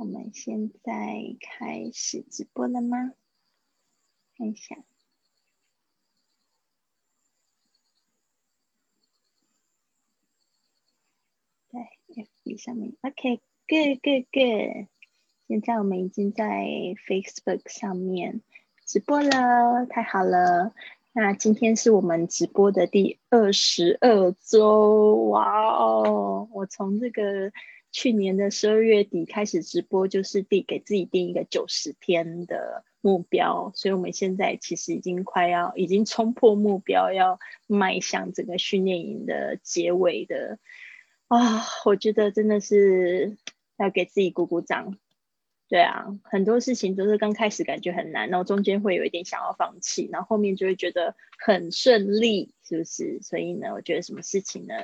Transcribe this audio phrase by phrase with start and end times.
[0.00, 3.12] 我们现在开始直播了吗？
[4.34, 4.76] 看一下，
[11.68, 12.96] 在 FB 上面。
[13.02, 14.86] OK，Good，Good，Good。
[15.48, 16.46] 现在我们已经在
[17.06, 18.40] Facebook 上面
[18.86, 20.72] 直播了，太好了。
[21.12, 26.48] 那今天是我们直播的第二十二周，哇哦！
[26.52, 27.52] 我从这个
[27.92, 40.58] 去年的十二月底开始直播，就是定给自己定一个九十天的目标，所以我们现在其实已经快要已经冲破目标，要迈向整个训练营的结尾的
[41.28, 41.64] 啊！
[41.84, 43.36] 我觉得真的是
[43.76, 44.96] 要给自己鼓鼓掌。
[45.70, 53.20] 对啊，很多事情都是刚开始感觉很难，然后中间会有一点想要放弃，然后后面就会觉得很顺利，是不是？
[53.22, 54.74] 所以呢，我觉得什么事情呢？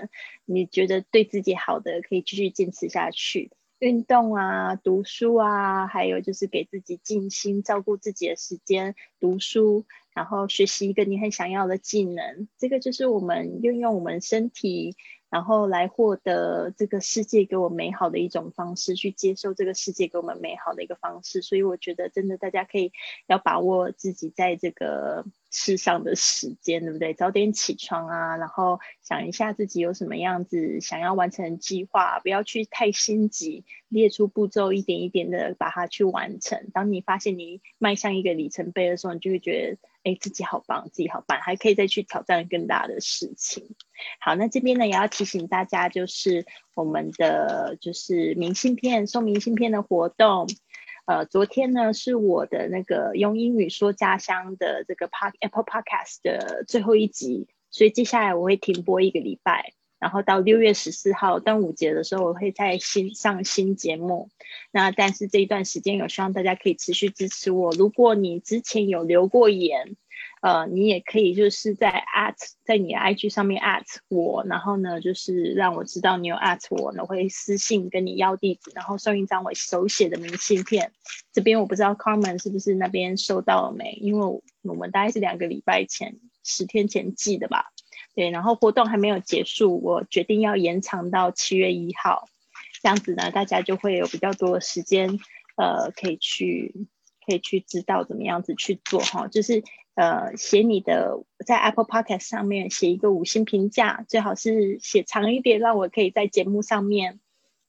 [0.45, 3.50] 你觉得对自己好的，可以继续坚持下去，
[3.80, 14.95] 运动啊，读书啊，还有就是给自己静心，照顾自己的时间，读书，然后学习一个你很想要的技能，这个就是我们运用我们身体。
[15.30, 21.43] 然后来获得这个世界给我美好的一种方式，去接受这个世界给我们美好的一个方式。
[21.43, 22.93] 所以我觉得，真的大家可以
[23.27, 27.14] 要把握自己在这个世上的时间，对不对？
[27.14, 36.68] 早点起床啊，然后想一下自己有什么样子想要完成计划，不要去太心急，列出步骤，一点一点的把它去完成。
[36.72, 39.78] 当你发现你迈向一个里程碑的时候，你就会觉得。
[40.06, 43.74] 哎，自己好棒，自己好棒，还可以再去挑战更大的事情。
[44.20, 50.46] 好，那这边呢也要提醒大家，就是我们的就是明信片送明信片的活动。
[51.07, 59.73] 呃，昨天呢是我的那个用英语说家乡的这个 Park Apple Podcast 的最后一集，所以接下来我会停播一个礼拜。
[59.98, 64.28] 然后到六月十四号端午节的时候，我会在新上新节目。
[64.71, 67.70] 那但是这一段时间，有希望大家可以持续支持我。
[67.70, 69.97] 如果你之前有留过言，
[70.42, 72.34] 呃，你也可以就是在 at
[72.65, 80.92] 在你的 IG 上面 at 我，然后呢，就是让我知道你有 at 我，我会私信跟你要地址，然后送一张我手写的明信片。
[81.32, 83.98] 这边我不知道 Carmen 是不是那边收到了没？
[84.00, 87.72] 因为我们大概是两个礼拜前、十天前寄的吧。
[88.14, 92.28] 对，然后活动还没有结束，我决定要延长到七月一号，
[92.82, 95.18] 这样子呢，大家就会有比较多的时间，
[95.56, 96.86] 呃，可以去
[97.26, 99.62] 可以去知道怎么样子去做哈，就是
[99.94, 107.20] 呃写你的在 Apple Podcast 上面写一个五星评价，最好是写长一点，让我可以在节目上面。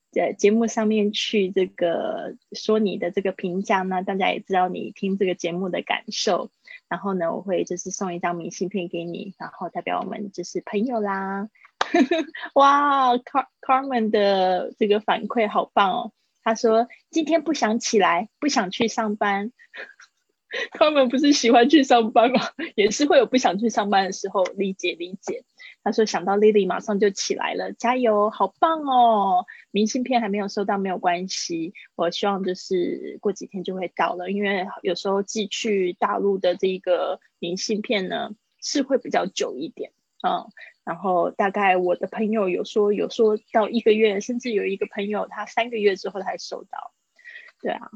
[0.09, 6.49] 在节目上面去这个说你的这个评价呢，大家也知道你听这个节目的感受。
[6.87, 11.49] 然后呢，我会就是送一张明信片给你，然后代表我们就是朋友啦。
[12.55, 16.13] 哇，Car Carmen 的这个反馈好棒哦。
[16.47, 19.51] 他说今天不想起来，不想去上班。
[20.71, 22.39] 他们不是喜欢去上班吗？
[22.75, 25.43] 也是会有不想去上班的时候，理解理解。
[25.83, 29.45] 他说想到 Lily 马上就起来了，加油，好棒哦！
[29.71, 38.31] 明信片还没有收到没有关系，我希望就是过几天就会到了，因为有时候寄去大陆的这个明信片呢
[38.61, 39.91] 是会比较久一点
[40.25, 40.47] 嗯，
[40.87, 46.93] 然后大概我的朋友有说有说到一个月，甚至有一个朋友他三个月之后才收到，
[47.61, 47.91] 对啊，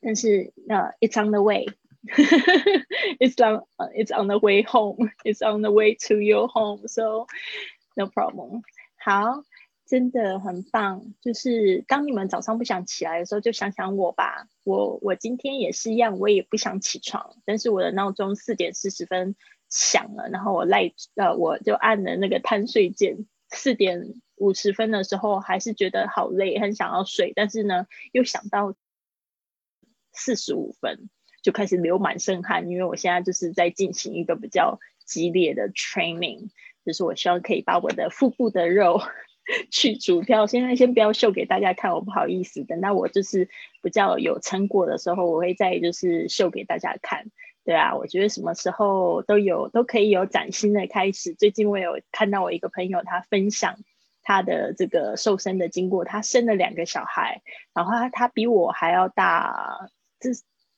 [0.00, 1.66] 但是那 It's on the way。
[3.18, 3.64] it's on
[3.96, 5.10] it's on the way home.
[5.24, 6.86] It's on the way to your home.
[6.86, 7.26] So
[7.96, 8.62] no problem.
[8.96, 9.42] 好，
[9.90, 11.12] 真的很棒。
[11.20, 14.46] 就是当你们早上不想起来的时候，就想想我吧。
[14.62, 19.34] 我我今天也是一样，我也不想起床，但是我的闹钟四点四十分
[19.68, 23.26] 响了，然后我赖呃我就按了那个贪睡键。
[23.48, 28.76] 四点五十分的时候，还是觉得好累，很想要睡，但是呢，又想到
[30.12, 31.10] 四十五分。
[31.42, 36.50] 就开始流满身汗，因为我现在就是在进行一个比较激烈的 training，
[36.84, 39.00] 就是我希望可以把我的腹部的肉
[39.70, 40.46] 去除掉。
[40.46, 42.64] 现在先不要秀给大家看，我不好意思。
[42.64, 43.48] 等到我就是
[43.82, 47.26] 比较有成果的时候，我会再就是秀给大家看。
[47.64, 51.34] 对啊，我觉得什么时候都有都可以有崭新的开始。
[51.34, 53.76] 最近我有看到我一个朋友，他分享
[54.22, 57.42] 他的这个瘦身的经过，他生了两个小孩，
[57.74, 60.30] 然后他他比我还要大，这。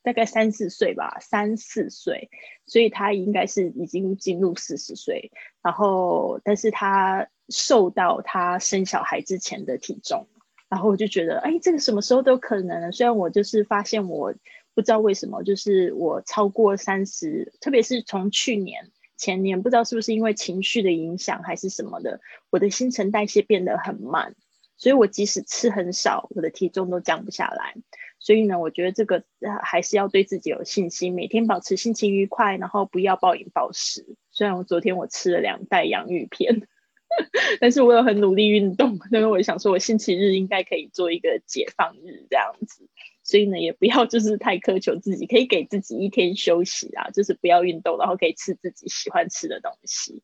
[0.02, 2.30] 大概三四岁吧，三四岁，
[2.66, 5.30] 所以他应该是已经进入四十岁。
[5.62, 10.26] 然后，但是他瘦到他生小孩之前的体重。
[10.68, 12.90] 然后我就觉得，哎，这个什么时候都可能。
[12.92, 14.34] 虽然我就是发现，我
[14.74, 24.34] 不知道为什么，就是我超过三十，特别是从去年、前年，不知道是不是因为情绪的影响还是什么的，我的新陈代谢变得很慢。
[24.78, 27.74] 所以我即使吃很少，我的体重都降不下来。
[28.24, 29.24] 所以呢，我觉得这个
[29.64, 34.14] 还是要对自己有信心，每天保持心情愉快，然后不要暴饮暴食。
[34.30, 36.62] 虽然我昨天我吃了两袋洋芋片，
[37.60, 42.88] 但是我有很努力运动，因为我想说我星期日应该可以做一个解放日这样子。
[43.24, 50.22] 所以呢，也不要就是太苛求自己，可以给自己一天休息啊，就是不要运动，然后可以吃自己喜欢吃的东西。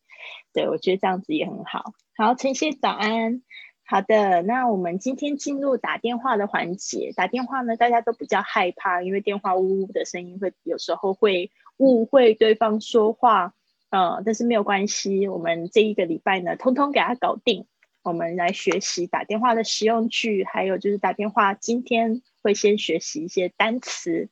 [0.52, 1.94] 对我觉得这样子也很好。
[2.16, 3.42] 好，晨曦早安。
[3.90, 7.10] 好的，那我们今天进入打电话的环节。
[7.16, 13.54] 打电话呢，大家都比较害怕，因为电话呜呜的声音会有时候会误会对方说话。
[13.88, 17.66] 呃，但是没有关系，我们这一个礼拜呢，通通给他搞定。
[18.02, 24.28] 我们来学习打电话的实用句，还有就是打电话，今天会先学习一些单词。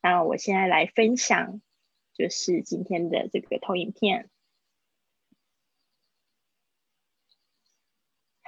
[0.00, 1.60] 那我现在来分享，
[2.14, 4.28] 就是今天的这个投影片。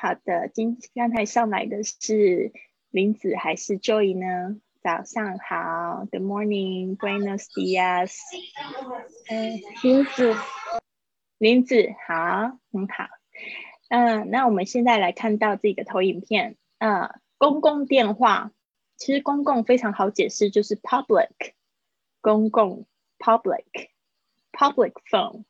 [0.05, 2.53] 好的，今刚才上来的是
[2.91, 4.61] 林子还是 Joy 呢？
[4.83, 8.15] 早上好，Good morning，Buenos dias。
[9.33, 10.37] 嗯，林子，
[11.39, 13.07] 林子好，很好。
[13.89, 16.59] 嗯，那我们现在来看到这个投影片。
[16.81, 17.09] 嗯，
[17.39, 18.53] 公共电话，
[18.99, 21.55] 其实公共非常好解释，就是 public，
[22.21, 22.87] 公共
[23.19, 25.45] public，public phone，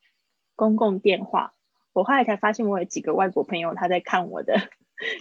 [0.55, 1.54] 公共电话。
[1.95, 4.69] 我后来才发现，我有几个外国朋友他在看我的、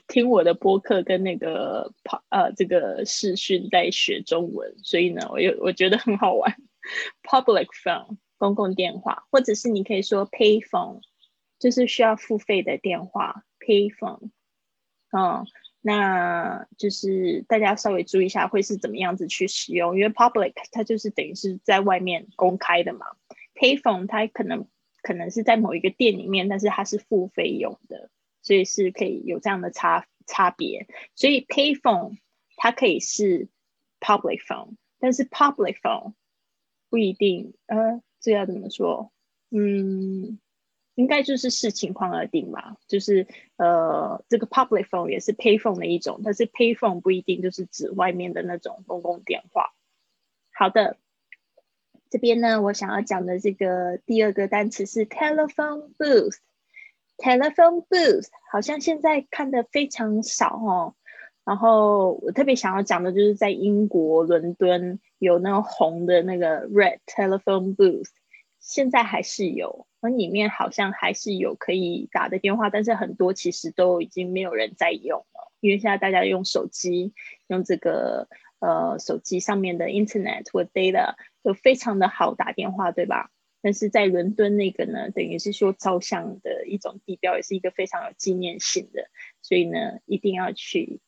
[0.09, 6.56] 听我的播客跟那个跑呃这个视讯在学中文，所以呢，我有我觉得很好玩。
[7.23, 11.00] Public phone 公共电话，或者是你可以说 pay phone，
[11.61, 14.31] 就是需要付费的电话 pay phone。
[15.17, 15.47] 嗯，
[15.81, 23.06] 那就是大家稍微注意一下会是怎么样子去使用，因为 public 它就是等于是在外面公开的嘛
[23.55, 24.67] ，pay phone 它可能。
[25.04, 28.10] 可能是在某一个店里面，但是它是付费用的，
[28.40, 30.88] 所以是可以有这样的差差别。
[31.14, 32.16] 所以 pay phone
[32.56, 33.48] 它可以是
[34.00, 36.14] public phone，但是 public phone
[36.88, 37.52] 不一定。
[37.66, 39.12] 呃，这要怎么说？
[39.50, 40.40] 嗯，
[40.94, 42.78] 应该就是视情况而定吧。
[42.88, 49.74] 就是呃，这个 public phone 也是 pay phone 的一种，但是 pay phone 不一定就是指外面的那种公共电话。
[50.50, 50.96] 好的。
[52.14, 56.37] 这边呢，我想要讲的这个第二个单词是 telephone booth。
[57.16, 60.94] telephone booth 好像现在看的非常少哦。
[61.44, 68.11] 然后我特别想要讲的就是在英国伦敦有那个红的那个 red telephone booth，
[68.61, 77.12] 现在还是有，那里面好像还是有可以打的电话，但是很多其实都已经没有人在用了，因为现在大家用手机，
[77.49, 78.28] 用这个
[78.64, 81.14] 呃手机上面的 internet 或 data。
[81.44, 83.31] 就非常的好打电话，对吧？
[83.61, 89.11] 但是在伦敦那个呢，等于是说照相的一种地标，也是一个非常有纪念性的，
[89.43, 91.02] 所以呢，一定要去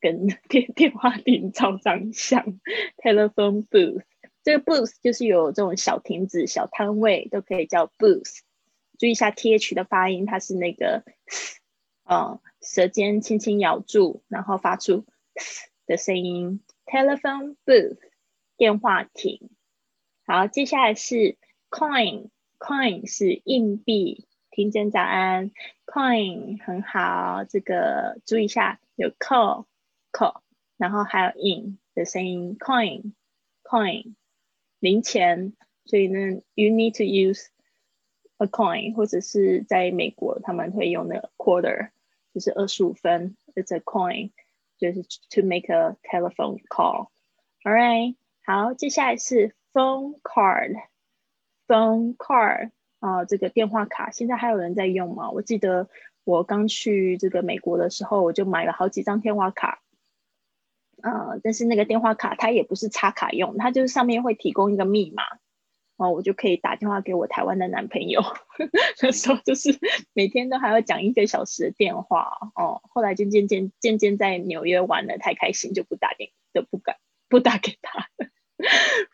[0.00, 2.58] 跟 电电话亭照张相。
[2.96, 4.02] Telephone booth，
[4.42, 8.40] 这个 booth 就是有这种小亭子、小摊位都可以叫 booth。
[8.98, 11.04] 注意一下 th 的发音，它是那个，
[12.08, 15.04] 嗯，舌尖轻轻咬住，然后发出
[15.84, 16.62] 的声音。
[16.86, 17.98] Telephone booth，
[18.56, 19.50] 电话亭。
[20.26, 21.36] 好，接下来是
[21.70, 24.26] coin，coin 是硬币。
[24.50, 25.50] 听见早安
[25.86, 30.42] ，coin 很好，这个注意一下，有 co，co，
[30.76, 34.14] 然后还有 in 的声音，coin，coin
[34.78, 35.54] 零钱，
[35.86, 37.46] 所以呢，you need to use
[38.36, 41.90] a coin，或者是在美国他们会用那个 quarter，
[42.34, 44.32] 就是二十五分，it's a coin，
[44.82, 49.54] 就是 to make a telephone call，all right，好，接下来是。
[49.74, 55.30] Phone card，phone card 啊，这个电话卡现在还有人在用吗？
[55.30, 55.88] 我记得
[56.24, 59.80] 我刚去这个美国的时候，我就买了好几张电话卡。
[61.02, 65.22] 呃，但是那个电话卡它也不是插卡用，它就是上面会提供一个密码，
[66.02, 68.20] 然后我就可以打电话给我台湾的男朋友。
[69.00, 69.78] 那时候就是
[70.14, 72.82] 每天都还要讲一个小时的电话哦。
[72.88, 76.96] 后来渐渐渐渐渐在纽约玩的太开心，就不打电都不敢
[77.28, 78.08] 不打给他。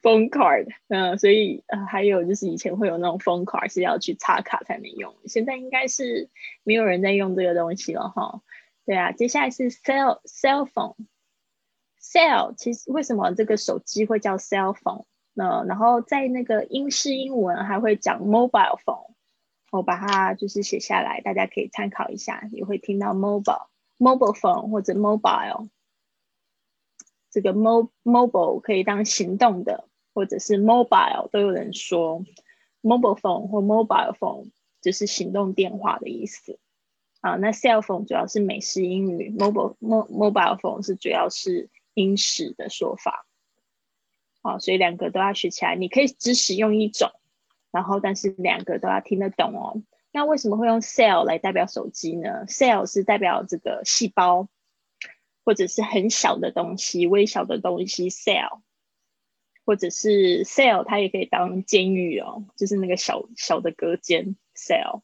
[0.02, 6.30] phone card，嗯，所以呃，还有就是以前会有那种 phone card 是要去插卡才能用，现在应该是
[6.64, 8.40] 没有人在用这个东西了哈。
[8.86, 15.04] 对啊，接下来是 cell cell phone，cell 其实为什么这个手机会叫 cell phone？
[15.38, 19.12] 那然后在那个英式英文还会讲 mobile phone，
[19.70, 23.68] 我把它就是写下来，大家可以参考一下，也会听到 mobile
[23.98, 25.68] mobile phone 或者 mobile。
[27.30, 32.24] 这个 mo mobile 可以当行动的，或者是 mobile 都有人说
[32.82, 34.50] mobile phone 或 mobile phone
[34.82, 36.58] 就是行动电话的意思。
[37.20, 43.27] 啊，那 cell phone 主要是美式英语，mobile mobile phone 是主要是英式的说法。
[44.48, 45.76] 啊，所以两个都要学起来。
[45.76, 47.10] 你可以只使用一种，
[47.70, 49.82] 然后但是两个都要听得懂哦。
[50.10, 54.48] 那为什么会用 cell 来代表手机呢？cell 是代表这个细胞，
[55.44, 58.62] 或者是很小的东西、微小的东西 cell，
[59.66, 65.02] 或者是 cell 它也可以当监狱哦，就是那个小小的隔间 cell，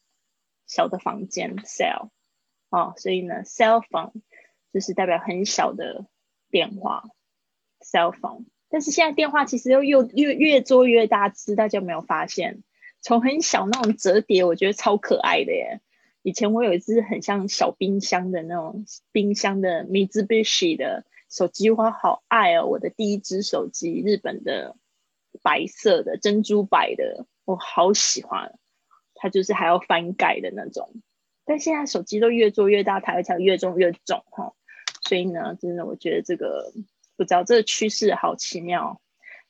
[0.67, 2.09] 小的房间 cell。
[2.71, 4.13] 哦，所以呢，cell phone
[4.73, 6.07] 就是代表很小的
[6.51, 7.05] 电话
[7.81, 8.47] cell phone。
[8.75, 12.65] 但是现在电话其实又又越越做越大只，大家有没有发现？
[13.01, 15.81] 从很小那种折叠，我觉得超可爱的耶。
[16.23, 22.67] 以前我有一只很像小冰箱的那种冰箱的 Mitsubishi 的手机，我好爱哦！
[22.67, 24.75] 我的第一只手机，日本的
[25.41, 28.59] 白色的珍珠白的，我好喜欢。
[29.15, 30.91] 它就是还要翻盖的那种。
[31.45, 34.53] 但现在手机都越做越大，台而且越重越重哈。
[35.01, 36.73] 所以呢，真的我觉得这个。
[37.17, 39.01] 不知道这个趋势好奇妙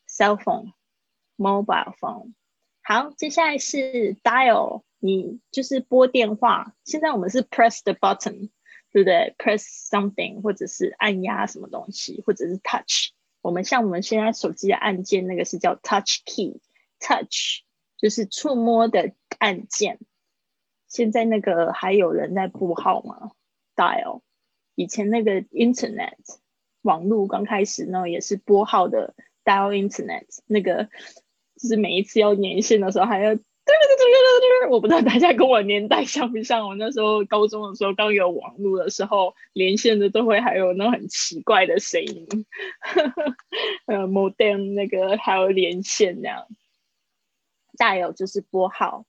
[0.08, 2.34] ，cell phone，mobile phone，
[2.82, 6.74] 好，接下来是 dial，你就是拨电话。
[6.84, 8.50] 现在我们是 press the button，
[8.92, 13.12] 对不对？press something，或者是按压什么东西，或者是 touch。
[13.40, 17.62] 我们像我们现在手机的按键，那个是叫 touch key，touch
[17.96, 19.98] 就是触摸的按键。
[20.86, 23.32] 现在那个还有人在拨号吗
[23.74, 24.20] ？dial，
[24.74, 26.18] 以前那个 internet。
[26.84, 29.14] 网络刚开始呢，也是拨号的
[29.44, 30.88] dial internet，那个
[31.60, 34.72] 就是每一次要连线的时候，还要嘟嘟嘟嘟嘟嘟。
[34.74, 36.68] 我不知道大家跟我年代像不像？
[36.68, 42.26] 我那时候高中的时候刚有网络的时候，连线的都会还有那种很奇怪的声音，
[43.86, 46.46] 呃，modem 那个还有连线那样。
[47.76, 49.04] 再有就是拨号。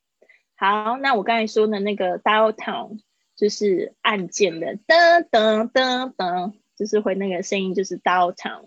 [0.55, 2.99] 好，那我刚才说的那个 dial tone
[3.35, 6.53] 就是按键的噔噔噔噔。
[6.75, 8.65] 就是会那个声音，就是 downtown，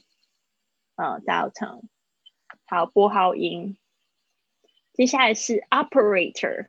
[0.96, 1.82] 嗯，downtown，
[2.66, 3.76] 好，拨号音。
[4.94, 6.66] 接下来是 operator，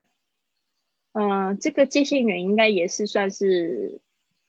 [1.13, 4.01] 嗯，这个接线员应该也是算是，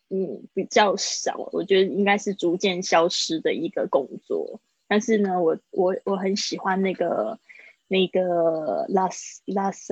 [0.08, 4.60] 嗯，比较少，我觉得应该是逐渐消失的一个工作。
[4.86, 7.38] 但是呢，我我我很喜欢那个
[7.86, 9.86] 那个 las las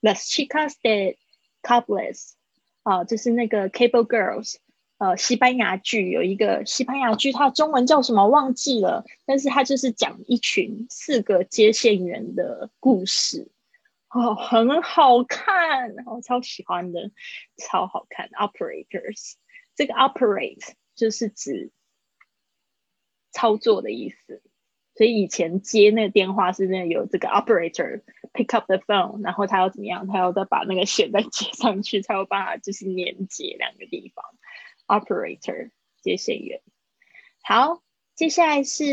[0.00, 1.16] las chicas de
[1.62, 2.34] cables，
[2.84, 4.56] 啊，就是那个 cable girls。
[4.98, 13.52] 呃，西班牙剧有一个西班牙剧，它中文叫什么忘记了，但是它就是讲一群四个接线员的故事，
[14.10, 17.12] 哦，很好看，我超喜欢的，
[17.56, 18.28] 超好看。
[18.30, 19.34] Operators，
[19.76, 21.70] 这个 operate 就是指
[23.30, 24.42] 操作的意思，
[24.96, 28.02] 所以以前接那个电话是那有这个 operator
[28.32, 34.24] pick up the phone，然后他要怎么样，他要再把那个线再接上去，才有办法就是连接两个地方。
[34.88, 36.62] Operator 接线员，
[37.42, 37.82] 好，
[38.14, 38.84] 接下来是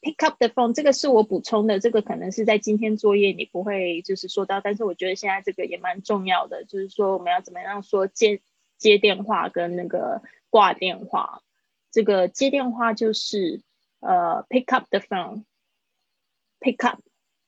[0.00, 8.40] pick up the phone，这个是我补充的，这个可能是在今天作业你不会就是说到，但是我觉得现在这个也蛮重要的，就是说我们要怎么样说接
[8.78, 11.42] 接电话跟那个挂电话，
[11.90, 13.60] 这个接电话就是
[14.00, 16.98] 呃 pick up the phone，pick up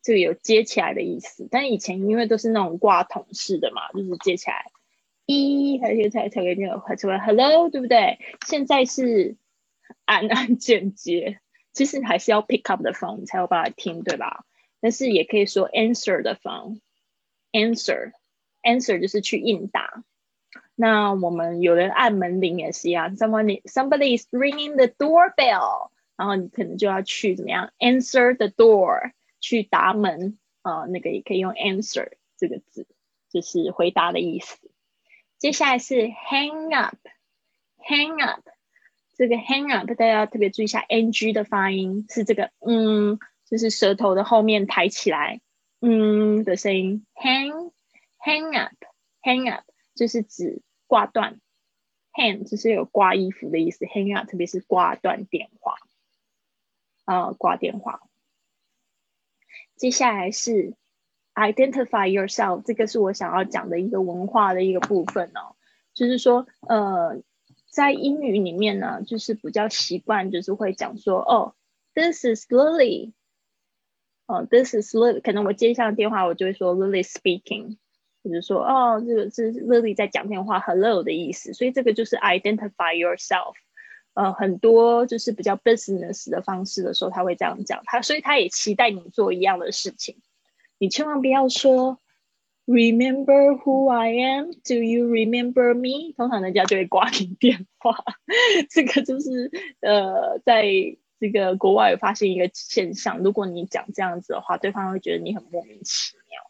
[0.03, 4.71] 这个有接起来的意思，但以前因为都是那种挂筒式的嘛，就是接起来。
[5.27, 8.19] 一还是才才给那个快出来，Hello，对不对？
[8.47, 9.37] 现在是
[10.05, 11.41] 按按键接，
[11.73, 14.45] 其实还是要 pick up the phone 才有办法听，对吧？
[14.81, 20.05] 但是也可以说 answer the phone，answer，answer 就是去应答。
[20.75, 32.87] 那我们有人按门铃也是一样，somebody somebody is ringing the doorbell，然后你可能就要去怎么样 answer the door，去答门啊，那个也可以用 answer 这个字，
[33.31, 34.64] 就是回答的意思。
[35.39, 38.49] 接下来是 hang up，hang up，
[39.15, 45.41] 这个 hang up 大家要特别注意一下 ng 的发音是这个嗯，就是舌头的后面抬起来
[45.81, 47.07] 嗯的声音。
[47.15, 47.73] hang
[48.19, 49.65] hang up，hang up
[49.95, 51.41] 就是指挂断
[52.15, 55.77] ，hang 就是有挂衣服的意思，hang up 特别是挂断电话，
[57.05, 58.01] 啊挂电话。
[59.77, 60.75] 接下来是。
[61.35, 65.57] Identify yourself，这个是我想要讲的一个文化的一个部分哦。
[65.93, 67.21] 就是说，呃，
[67.71, 71.55] 在英语里面呢，就是比较习惯，就是会讲说，哦
[71.95, 73.13] ，This is Lily，
[74.27, 75.21] 哦，This is Lily。
[75.21, 77.79] 可能我接上电话，我就会说 Lily speaking，
[78.23, 81.53] 或者说，哦，这个是 Lily 在讲电话，Hello 的意思。
[81.53, 83.55] 所以这个就是 Identify yourself。
[84.15, 90.17] 呃，很多就是比较 business 的方式的时候，他会这样讲，他所以他也期待你做一样的事情。
[90.79, 92.01] 你千万不要说
[92.67, 94.53] Remember who I am?
[94.65, 96.15] Do you remember me?
[96.17, 98.03] 通常人家就会挂你电话。
[98.71, 99.51] 这个就是
[99.81, 100.65] 呃，在
[101.21, 106.41] 这个国外发现一个现象，如果你讲这样子的话，对方会觉得你很莫名其妙。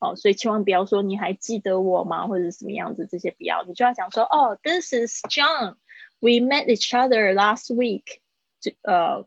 [0.00, 5.74] 哦，所以千万不要说你还记得我吗，或者什么样子，这些不要，你就要讲说哦，This is John.
[6.20, 8.20] We met each other last week.
[8.60, 9.26] 就呃，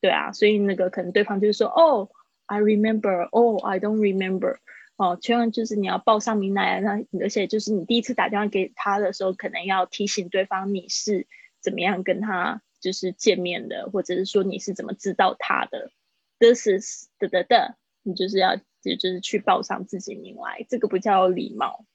[0.00, 2.08] 对啊，所以那个可能对方就是说哦
[2.52, 3.28] ，I remember.
[3.30, 4.58] Oh, I don't remember.
[4.96, 11.26] 哦，千万就是你要报上名来，那而且就是你第一次打电话给他的时候，可能要提醒对方你是
[11.60, 15.90] 怎么样跟他就是见面的，或者是说你是怎么知道他的。
[16.38, 21.86] This is 的的的，你就是要就就是去报上自己名来，这个不叫礼貌，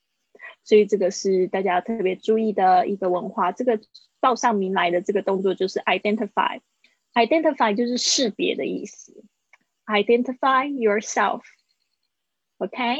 [0.63, 3.51] 所以这个是大家特别注意的一个文化。
[3.51, 3.79] 这个
[4.19, 9.23] 报上名来的这个动作就是 identify，identify 就是识别的意思
[9.86, 12.98] ，identify yourself。OK，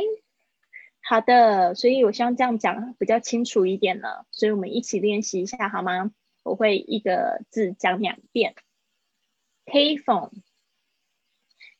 [1.01, 6.12] 好的，所以我希望这样讲比较清楚一点呢，所以我们一起练习一下好吗？
[6.43, 8.55] 我会一个字讲两遍：
[9.65, 10.43] payphone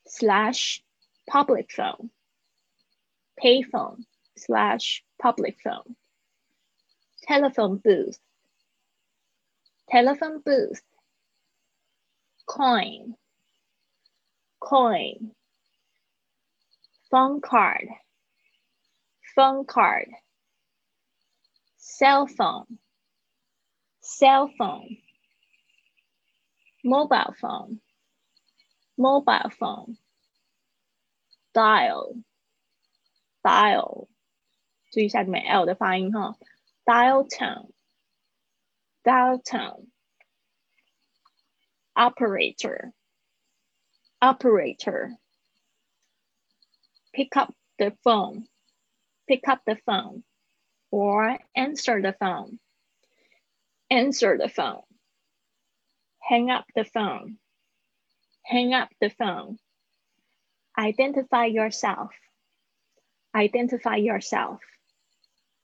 [0.05, 0.81] slash
[1.27, 4.05] public phone。payphone
[4.37, 8.19] slash public phone。telephone booth
[9.87, 10.81] telephone booth
[12.47, 13.17] coin
[14.67, 15.33] coin
[17.11, 17.89] phone card,
[19.35, 20.09] phone card,
[21.77, 22.79] cell phone,
[24.01, 24.97] cell phone,
[26.83, 27.81] mobile phone,
[28.97, 29.97] mobile phone,
[31.55, 32.17] dial,
[33.45, 34.09] dial，
[34.91, 36.37] 注意一下你们 L 的发音哈，
[36.87, 37.73] dial tone,
[39.05, 39.89] dial tone,
[41.95, 42.93] operator,
[44.22, 45.12] Operator.
[47.14, 48.46] Pick up the phone,
[49.28, 50.24] pick up the phone,
[50.92, 52.60] or answer the phone,
[53.90, 54.82] answer the phone,
[56.22, 57.38] hang up the phone,
[58.46, 59.58] hang up the phone,
[60.78, 62.12] identify yourself,
[63.36, 64.60] identify yourself.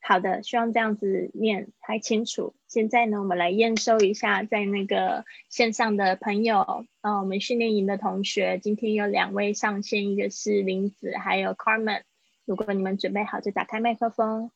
[0.06, 2.54] 好的，希望这样子念还清楚。
[2.68, 12.04] 现在呢，我们来验收一下，在那个线上的朋友，呃，我们训练营的同学，今天有两位上线，一个是林子，还有 Carmen。
[12.44, 14.52] 如果你们准备好，就打开麦克风。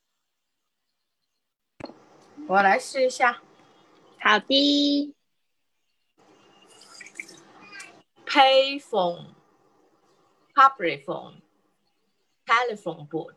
[2.48, 3.42] 我来试一下。
[4.20, 5.16] 好的。
[8.26, 9.28] Payphone,
[10.54, 11.36] public phone,
[12.46, 13.34] telephone book,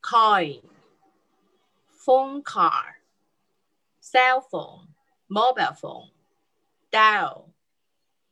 [0.00, 0.62] coin.
[2.01, 2.95] phone card,
[3.99, 4.87] cell phone,
[5.29, 6.11] mobile phone,
[6.91, 7.53] dial,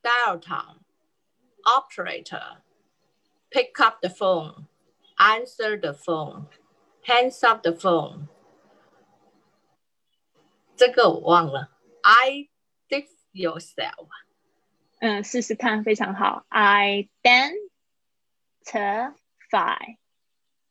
[0.03, 0.79] dial tone,
[1.65, 2.61] operator,
[3.51, 4.67] pick up the phone,
[5.19, 6.47] answer the phone,
[7.03, 8.27] hands up the phone.
[10.77, 11.69] 这个我忘了，
[12.03, 14.07] identify yourself。
[14.99, 17.57] 嗯，试试看，非常好，identify。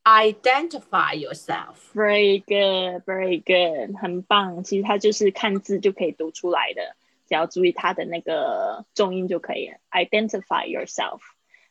[0.09, 1.77] Identify yourself.
[1.95, 4.63] Very good, very good，很棒。
[4.63, 6.95] 其实它就是看字就可以读出来的，
[7.27, 9.79] 只要注意它的那个重音就可以了。
[9.91, 11.21] Identify yourself。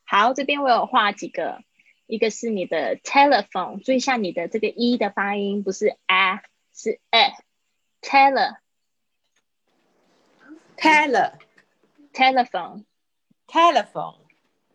[0.03, 1.63] 好，这边我有画几个，
[2.07, 6.41] 一个是你的 telephone，注意一下你的这个 e 的发音，不是 a，
[6.73, 7.33] 是 a。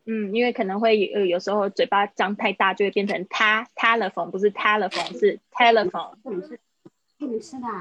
[0.05, 6.15] 嗯，因为可能会有有时候嘴巴张太大，就会变成他 telephone，不是 telephone，是 telephone。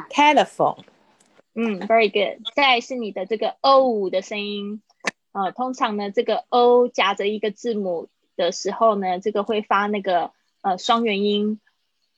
[0.08, 0.84] telephone。
[1.54, 2.46] 嗯，very good。
[2.54, 4.80] 再是你的这个 o 的声音，
[5.32, 10.30] 呃，通常呢，这个 o 夹着一个字母的时候呢，这个会发那个
[10.62, 11.60] 呃双元音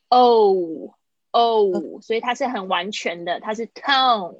[0.08, 0.94] o
[1.30, 4.36] o，所以它是很完全的，它是 tone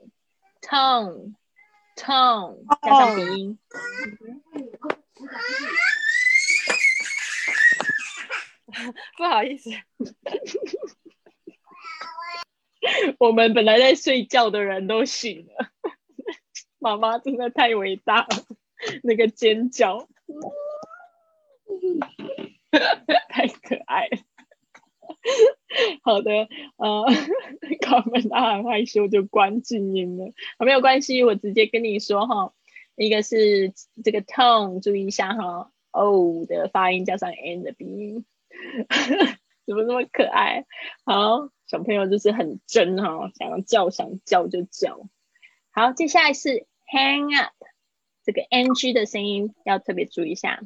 [0.61, 1.35] tone
[1.97, 3.59] tone 加上鼻音。
[9.17, 9.71] 不好意思，
[13.19, 15.71] 我们本来在睡觉的人都醒了。
[16.79, 18.29] 妈妈真的太伟大了，
[19.03, 20.09] 那个尖叫，
[23.29, 24.19] 太可爱了。
[26.03, 26.31] 好的，
[26.77, 27.05] 呃，
[27.81, 30.33] 搞门他很害羞，就关静音了。
[30.59, 32.53] 没有关系，我直接跟你说哈。
[32.97, 33.73] 一个是
[34.05, 38.25] 这个 tone，注意一下哈，o 的发音加上 n 的鼻音，
[39.67, 40.65] 怎么那么可爱？
[41.05, 45.09] 好，小朋友就是很真哈，想要叫想叫就叫。
[45.73, 47.53] 好，接下来是 hang up，
[48.25, 50.63] 这个 ng 的声音要特别注意一下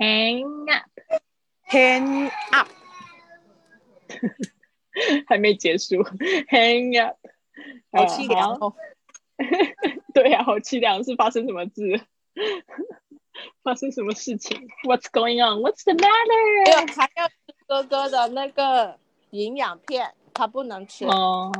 [0.00, 2.68] ，hang up，hang up，
[5.28, 7.16] 还没结束，hang up，
[7.92, 8.74] 好凄凉哦。
[10.14, 12.00] 对呀，好凄凉，是发生什么事？
[13.62, 15.60] 发生什么事情？What's going on?
[15.60, 16.94] What's the matter？
[16.94, 17.34] 还要吃
[17.66, 18.98] 哥哥的那个
[19.30, 21.50] 营养片，他不能吃哦。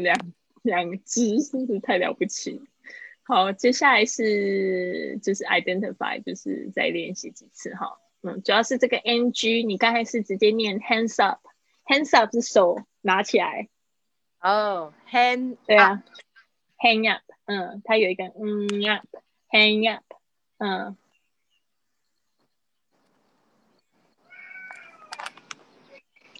[0.00, 0.18] 两
[0.62, 2.60] 两只是不是太了不起？
[3.24, 7.98] 好，接下来是就是 identify，就是再练习几次哈。
[8.22, 13.68] 嗯，主要是这个 ng，你刚才是直接念 hands up，hands up 是手拿起来。
[14.40, 16.02] 哦，hand 对啊
[16.78, 20.04] ，hang up，嗯，它有一个嗯 up，hang up，
[20.56, 20.96] 嗯。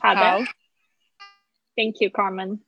[0.00, 0.20] 好的
[1.76, 2.60] ，Thank you, Carmen。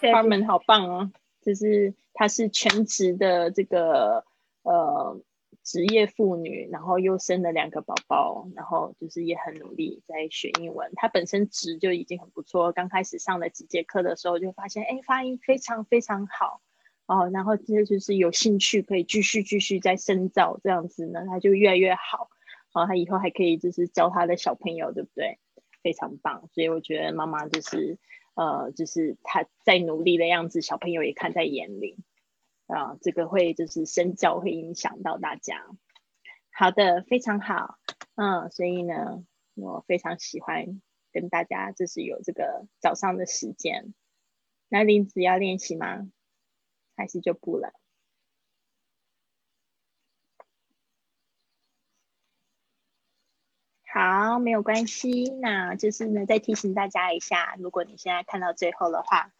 [0.00, 1.10] Carmen 好棒哦，
[1.42, 4.24] 就是她是全职的这个
[4.62, 5.20] 呃
[5.64, 10.92] 职业妇女，然后又生了两个宝宝，然后就是也很努力在学英文。
[10.94, 16.62] 她本身职就已经很不错，刚开始上了几节课的时候就发现，哎，发音非常非常好
[17.06, 22.30] 哦，然后这就是有兴趣可以继续继续再深造，这样子呢，他就越来越好。
[22.74, 25.38] 然后他以后还可以就是教他的小朋友，对不对？
[25.82, 27.96] 非常棒，所以我觉得妈妈就是
[28.34, 31.96] 呃，就是他在努力的样子，小朋友也看在眼里
[32.66, 32.98] 啊。
[33.00, 35.64] 这个会就是身教会影响到大家。
[36.50, 37.78] 好的，非常好，
[38.16, 43.94] 嗯，所以呢，我非常喜欢跟大家就是有这个早上的时间。
[44.68, 46.08] 那林子要练习吗？
[46.96, 47.72] 还是就不了？
[53.88, 55.30] 好，没有关系。
[55.40, 59.32] 那就是呢，再提醒大家一下，如果你现在看到最后的话，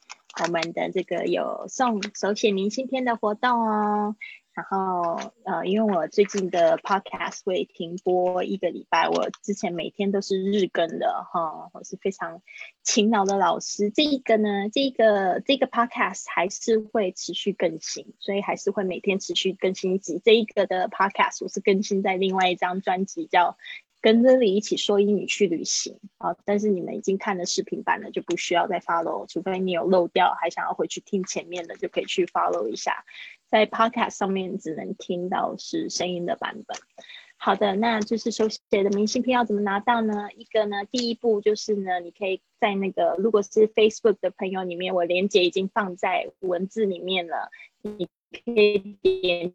[0.42, 4.16] 我们的这个有送手写明信片的活动哦。
[4.56, 12.40] 然后，呃，因为我最近的 podcast 会停播一个礼拜，我之前每天都是日更的哈，我是非常
[12.82, 13.90] 勤劳的老师。
[13.90, 20.22] 这一个呢，这个这个 podcast 还是会持续更新，所以还是会每天持续更新一集。
[20.24, 23.58] 这一个的 podcast 我是更新在另外一张专辑叫。
[24.06, 26.36] 跟着你一起说英语去旅行啊！
[26.44, 33.04] 但是你们已经看了视频版了，就不需要再 follow，除非你有漏掉，还想要回去听前面的，就可以去 follow 一下。
[33.48, 36.78] 在 podcast 上面只能听到是声音的版本。
[37.36, 40.28] 好的，那就是手写的明信片要怎么拿到呢？
[40.36, 47.50] 一个呢，第一步就是呢，你可以在那个如果是 Facebook 的朋友里面，我链接已经放在文字里面了，
[47.82, 49.52] 你可以点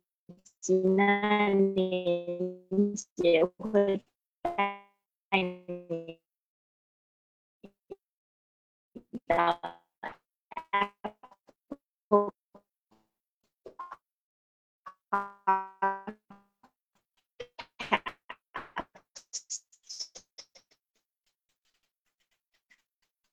[0.60, 4.02] 击那链接会。
[4.44, 6.20] 带你
[9.28, 9.60] 到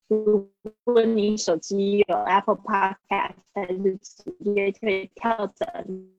[0.08, 0.50] 如
[0.84, 6.17] 果你手机有 Apple Podcast，还是直接可以跳转。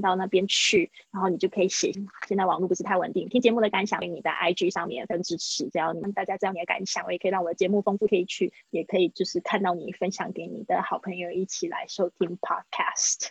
[0.00, 1.92] 到那边去，然后你就可以写。
[2.26, 5.68] 现在网络不是太稳定，听节目的感想，给你在 IG 上面分支持。
[5.70, 13.28] 只要你们大家知道你的感想，我也可以让我的节目丰富，可以去，也可以就是看到你分享给你的好朋友一起来收听 Podcast。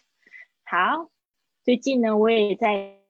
[0.63, 1.10] 好，
[1.63, 3.05] 最近呢，我也在。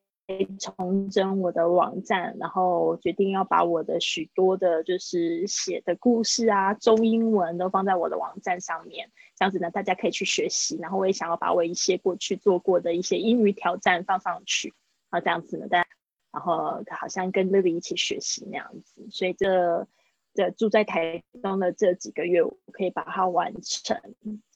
[0.60, 9.12] 重整我的网站，然后决定要把我的许多的，就是写的故事啊，中英文都放在我的网站上面。
[9.36, 10.78] 这样子呢，大家可以去学习。
[10.82, 14.74] 然后我也想要把我一些过去做过的一些英语挑战放上去。
[15.10, 15.90] 啊这样子呢，大家
[16.32, 19.08] 然后好像跟 Lily 一起学习那样子。
[19.12, 19.88] 所以这
[20.34, 24.00] 这住在台东的这几个月，我可以把它完成，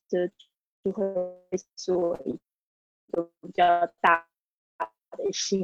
[0.07, 0.27] 这
[0.83, 1.03] 就会
[1.77, 2.39] 是我一
[3.11, 4.28] 个比较大。
[5.17, 5.61] 的信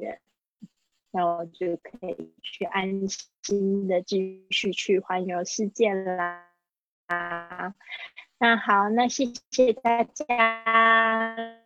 [0.00, 0.18] 任，
[1.10, 3.06] 那我就可以去安
[3.42, 6.50] 心的继续去环游世界啦。
[8.38, 11.63] 那好，那谢谢大家。